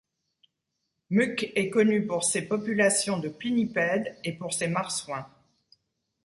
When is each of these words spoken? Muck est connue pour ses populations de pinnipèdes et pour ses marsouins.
Muck 1.11 1.51
est 1.55 1.69
connue 1.69 2.07
pour 2.07 2.23
ses 2.23 2.47
populations 2.47 3.19
de 3.19 3.29
pinnipèdes 3.29 4.17
et 4.23 4.33
pour 4.33 4.51
ses 4.51 4.67
marsouins. 4.67 5.29